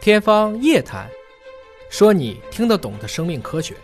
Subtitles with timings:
[0.00, 1.08] 天方夜谭，
[1.90, 3.74] 说你听得懂的生命科学。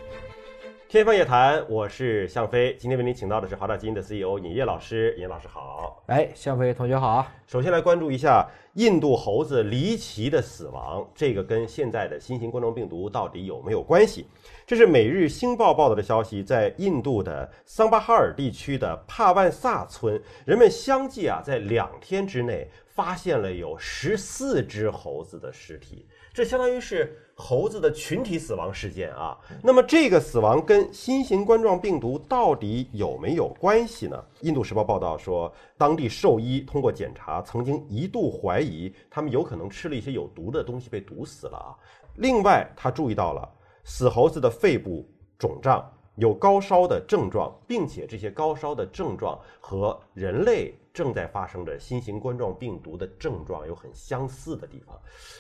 [0.89, 2.77] 天方夜谭，我是向飞。
[2.79, 5.13] 今天为您请到的是华大基因的 CEO 尹烨老师。
[5.19, 6.05] 尹老师好。
[6.07, 7.27] 哎，向飞同学好。
[7.49, 14.25] 首先来关注一下印度猴子离奇的死亡，这个跟现在的新型冠状病毒到底有没有关系？
[14.65, 26.07] 这是每日星报报道的消息，在印度的桑巴哈尔地区的帕万萨村，人们相继啊在两天之内发现了有十四只猴子的尸体。
[26.33, 29.37] 这相当于是猴子的群体死亡事件啊。
[29.63, 34.25] 那么这个死亡跟新型冠状病毒到底有没有关系呢？
[34.41, 41.75] 印度时报报道说，当地兽医通过检查，曾经一度怀疑他们有可能吃了一些有毒的东西被毒死了啊。
[42.17, 43.49] 另外，他注意到了
[43.85, 45.09] 死猴子的肺部
[45.39, 45.89] 肿胀。
[46.17, 54.97] 有高烧的症状，并且这些高烧的症状和人类正在发生的新型冠状病毒的症状有很相似的地方。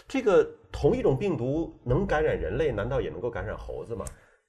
[0.08, 4.04] 这个同一种病毒能感染人类，难道也能够感染猴子吗？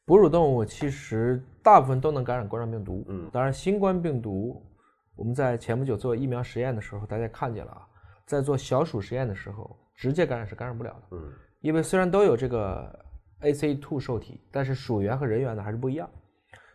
[0.05, 3.05] 哺乳动物其实大部分都能感染冠状病毒。
[3.07, 4.63] 嗯，当然，新冠病毒
[5.15, 7.87] 我们在前不久做疫苗实验的时候，大家看见了啊，
[8.25, 11.17] 在做小鼠实验的时候，直接感染是感染不了的。
[11.17, 13.04] 嗯，因为虽然都有这个。
[13.45, 16.09] ACE2 受体，但是鼠源和人源呢还是不一样，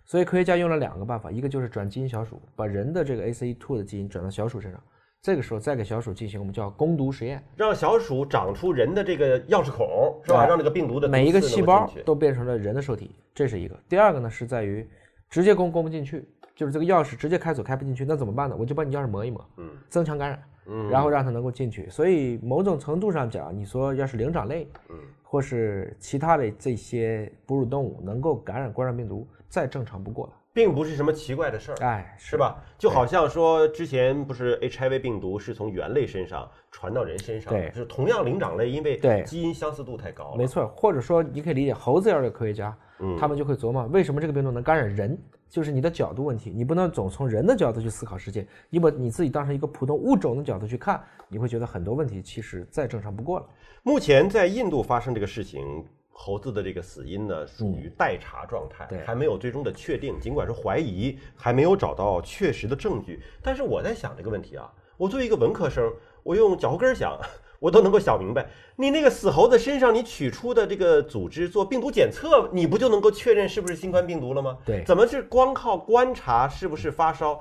[0.05, 4.83] 所以科学家用了两个办法，一个就是转基因小鼠，把人的这个 ACE2 的基因转到小鼠身上，
[5.23, 10.47] 这个时候再给小鼠进行我们叫攻毒实验，让小鼠长出人的这个钥匙孔，是吧？
[10.47, 13.79] 让这个病毒的每一个细胞都变成了人的受体，这是一个。
[13.89, 14.89] 第二个呢是在于
[15.29, 16.27] 直接攻攻不进去，
[16.57, 18.57] 就是这个钥匙直接开锁开不进去，那怎么办呢？
[18.59, 21.89] 我就把你钥匙磨一磨，嗯，增强感染，嗯，然后让它能够进去。
[21.91, 24.97] 所以某种程度上讲，你说要是灵长类，嗯。
[25.31, 32.61] 或是其他的这些哺乳动物能够感染冠状病毒，再正常不过了，并不是什么奇怪的事儿，哎，是吧？
[32.77, 40.67] 就好像说之前不是 HIV 病毒是从猿类身上传到人身上，对，是同样灵长类，因为对基因相似度太高了，没错。
[40.77, 45.17] 或者说你可以理解猴子要是科学家，嗯，他们就会琢磨为什么这个病毒能感染人。
[45.51, 53.47] 就是你的角度问题，你不能总从人的角度去思考世界，你把你自己当成一个普通物种的角度去看，你会觉得很多问题其实再正常不过了。
[53.83, 60.21] 目前在印度发生这个事情，猴子的这个死因呢属于待查状态，还没有最终的确定。
[60.21, 63.21] 尽管是怀疑，还没有找到确实的证据。
[63.43, 67.19] 但是我在想这个问题啊，我作为一个文科生，我用脚后跟想。
[67.61, 74.57] 我都能够想明白，你那个死猴子身上你取出的这个组织做病毒检测，你不就能够确认是不是新冠病毒了吗？
[74.65, 77.41] 对，怎么是光靠观察是不是发烧？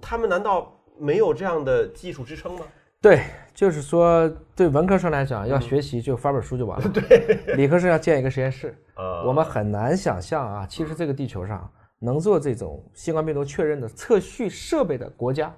[0.00, 2.60] 他们难道没有这样的技术支撑吗？
[3.00, 6.88] 对，就是说对文科生来讲，要学习就发本书就完了。
[6.94, 8.76] 对，理科生要建一个实验室。
[8.96, 15.52] 呃，我们很难想象啊，其实这个地球上能做这种新冠病毒确认的测序设备的国家，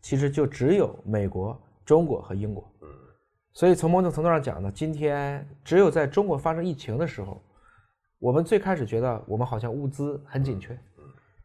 [0.00, 2.68] 其实就只有美国、中国和英国。
[3.56, 7.40] 所以从某种程度上讲呢，今天只有在中国发生疫情的时候，
[8.18, 10.78] 我们最开始觉得我们好像物资很紧缺，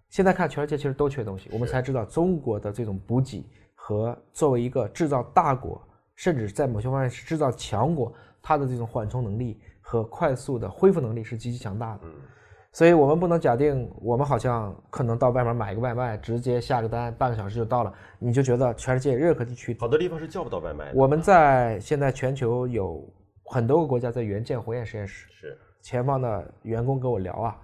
[0.09, 5.81] 现在看全世界其实都缺东西，我们才知道中国的这种补给和作为一个制造大国，
[6.13, 12.01] 甚至在某些方面是制造强国，它的这种缓冲能力和快速的恢复能力是极其强大的。
[12.73, 20.91] 所以我们不能假定，我们好像可能到外面买个外卖，直接下个单，半个小时就到了，你就觉得全世界任何地区好多地方是叫不到外卖的。
[20.95, 23.05] 我们在现在全球有
[23.43, 27.57] 很多个国家在援建火焰实验室，是前方的员工跟我聊啊，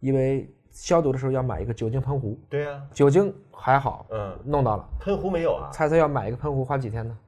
[0.00, 5.68] 因为消毒的时候要买一个酒精喷壶，对呀，酒精还好，嗯，弄到了，喷壶没有啊？
[5.70, 7.18] 猜猜要买一个喷壶花几天呢？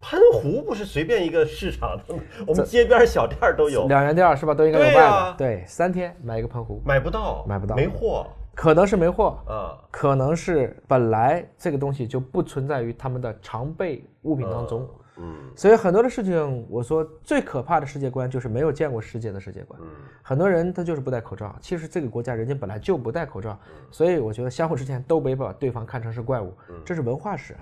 [0.00, 2.14] 喷壶不是随便一个市场的，
[2.46, 4.54] 我们街边小店都有，两元店是吧？
[4.54, 5.34] 都应该有卖的。
[5.36, 14.88] 对，三天买一个喷壶，买不到，买不到，没货，可能是没货啊，可能是本来这个东西就不存在于他们的常备物品当中。
[15.22, 19.78] 嗯，所以很多的事情，我说最可怕的世界观就是没有见过世界的世界观。
[19.82, 19.88] 嗯，
[20.22, 23.58] 很多人他就是不戴口罩，其实这个国家人家本来就不戴口罩，
[23.90, 26.54] 所以我觉得相互之间都没把对方看成是怪物，
[26.86, 27.54] 这是文化史。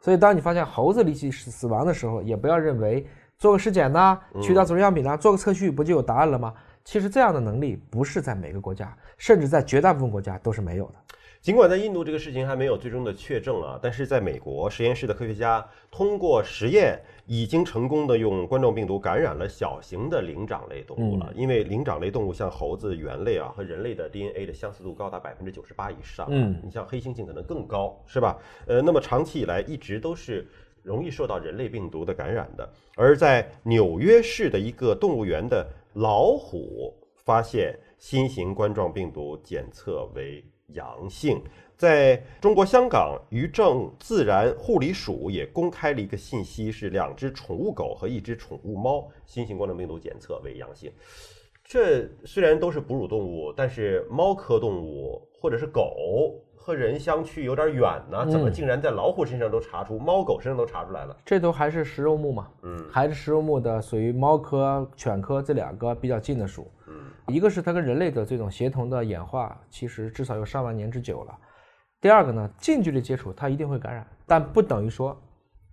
[0.00, 3.06] 所以，当你发现猴子离奇死死亡的时候，也不要认为
[3.38, 6.52] 做个尸检呐，取到组织样品呐，做个测序不就有答案了吗？
[6.86, 10.94] 其实这样的能力不是在每个国家，甚至在绝大部分国家都是没有的。
[11.40, 16.96] 尽管在印度这个事情还没有最终的确证啊，但是在美国实验室的科学家通过实验
[17.26, 21.32] 已经成功的用冠状病毒感染了小型的灵长类动物了。
[21.34, 26.28] 因为灵长类动物像猴子、猿类啊和人类的 DNA 的相似度高达百分之九十八以上。
[26.30, 28.38] 嗯，你像黑猩猩可能更高，是吧？
[28.68, 30.46] 呃，那么长期以来一直都是
[30.84, 32.68] 容易受到人类病毒的感染的。
[32.94, 35.64] 而在纽约市的一个动物园的
[35.96, 40.44] 老虎发现新型冠状病毒检测为。
[40.70, 41.40] 阳性，
[41.76, 50.92] 在中国香港渔政自然护理署也公开了一个信息，是两只宠物狗和一只宠物猫新型冠状病毒检测为阳性。
[51.62, 56.34] 这虽然都是哺乳动物，但是猫科动物或者是狗
[56.66, 61.16] 和人相去有点远呢，怎么竟然在老虎身上都查出，猫狗身上都查出来了？
[61.24, 66.68] 这都还是食肉目嘛，嗯，还是食肉目的，属于猫科、犬科这两个比较近的属。
[66.88, 66.94] 嗯，
[67.28, 71.38] 一个是它跟人类的这种协同的演化，其实至少有上万年之久了。
[72.00, 75.16] 第二个呢，近距离接触它一定会感染，但不等于说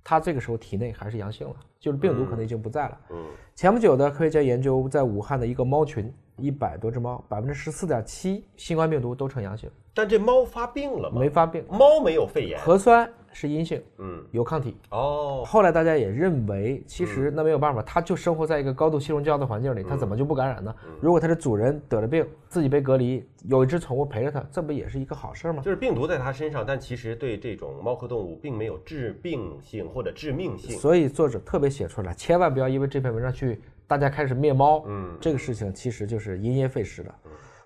[0.03, 2.99] 它这个时候体内还是阳性了，就是病毒可能已经不在了。
[3.11, 9.69] 嗯，前不久的科学家研究，在武汉的一个猫群，一百多只猫，百分之十四点七新冠病毒都呈阳性。
[9.93, 11.19] 但这猫发病了吗？
[11.19, 13.09] 没发病，猫没有肺炎，核酸。
[13.33, 15.43] 是阴性，嗯，有抗体哦。
[15.45, 20.73] 后来大家也认为，其实那没有办法，它就生活在一个高度气溶胶的环境里，它怎么就不感染呢？
[21.01, 25.61] 如果它的主人得了病，自己被隔离，有一只宠物陪着它，这不也是一个好事吗？
[25.63, 30.77] 就是病毒在它身上，但其实对这种猫科动物并没有致病性或者致命性。
[30.77, 37.13] 所以作者特别写出来，千万不要因为这篇文章去大家开始灭猫，嗯，这个事情其实就是因噎废食的。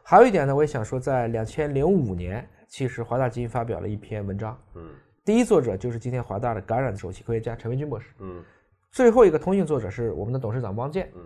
[0.01, 4.83] 还有一点呢，我也想说，在两千零五年，其实华大基因发表了一篇文章，嗯。
[5.27, 8.11] 第一作者就是今天华大的感染的首席科学家陈维军博士。
[8.19, 8.41] 嗯，
[8.93, 11.11] 最后一个通讯作者是我们的董事长汪建。
[11.15, 11.21] 嗯，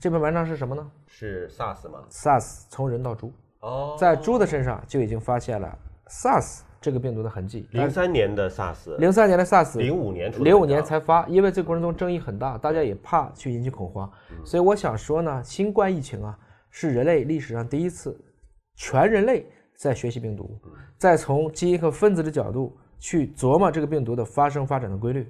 [0.00, 0.90] 这篇文章是什么呢？
[1.06, 3.30] 是 SARS 吗？SARS 从人到猪。
[3.60, 7.68] 哦，在猪的身上就已经发现了 SARS 这个病毒的痕迹。
[7.72, 8.96] 零三年的 SARS。
[8.96, 9.76] 零三年的 SARS。
[9.76, 10.32] 零五年。
[10.42, 14.10] 零五年才发，因为这个过程中争议很大，大家也怕去引起恐慌，
[14.46, 16.38] 所以我想说呢，新冠疫情啊，
[16.70, 18.18] 是人类历史上第一次，
[18.76, 19.46] 全人类
[19.76, 20.58] 在学习病毒，
[20.96, 22.74] 再从基因和分子的角度。
[22.98, 25.26] 去琢磨这个病毒的发生发展的规律，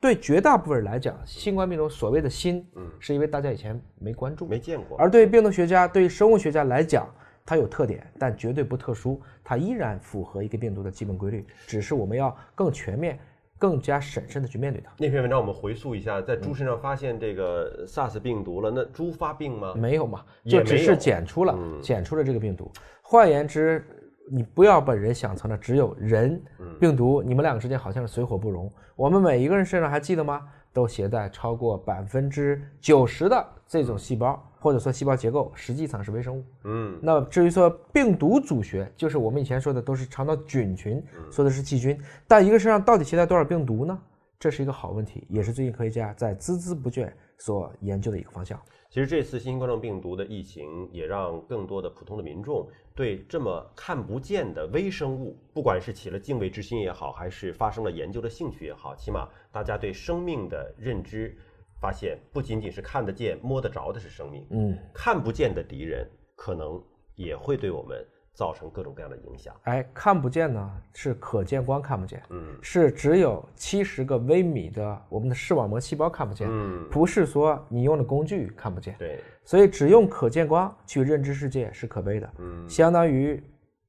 [0.00, 7.06] 对绝大部分人来讲，新冠病毒所谓的新，嗯，是因为大家以前没关注、没见过；而对病毒学家、对生物学家来讲，
[7.44, 13.18] 它有特点，但绝对不特殊，它依然符合一个病毒的基本规律，只是我们要更全面、
[13.58, 14.90] 更加审慎的去面对它。
[14.98, 19.74] 那篇文章我们回溯一下，在猪身上发现这个 SARS 病毒了，那猪发病吗？
[19.74, 22.70] 没有嘛，就只是检出了，检出了这个病毒。
[23.02, 23.84] 换言之。
[24.30, 26.40] 你不要把人想成了只有人
[26.78, 28.72] 病毒，你们两个之间好像是水火不容。
[28.94, 30.42] 我们每一个人身上还记得吗？
[30.72, 36.44] 都携带超过百分之九十的这种细胞，或者说细胞结构实际上是微生物。
[36.62, 42.00] 嗯，那至于说病毒组学，就是我们以前说的都是肠道菌群，说的是细菌。
[42.28, 43.98] 但一个身上到底携带多少病毒呢？
[44.40, 48.58] 这是一个好问题，也是最近科学家在孜孜不倦所研究的一个方向。
[48.88, 61.36] 其实这次新型冠状病毒的疫情，也让更多的普通的民众对这么看不见的微生物，不管是起了敬畏之心也好，还是发生了研究的兴趣也好，起码大家对生命的认知，
[61.78, 66.82] 发现不仅仅是看得见、摸得着的是生命，嗯，看不见的敌人可能
[67.14, 68.02] 也会对我们。
[68.40, 69.54] 造成各种各样的影响。
[69.64, 83.38] 哎，看不见呢，是可见光看不见，嗯，是只有七十个微米的我们的视网膜细胞看不见，嗯，不是说你用的工具看不见，对，所以只用可见光去认知世界是可悲的，嗯，相当于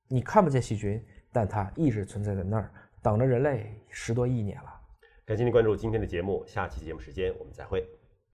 [0.09, 1.01] 你看不见细菌，
[1.31, 2.69] 但它一直存在在那儿，
[3.01, 4.69] 等着人类十多亿年了。
[5.25, 7.88] 感谢您关注今天的节目，下期节目时间我们再会。